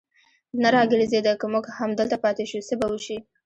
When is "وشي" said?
2.91-3.17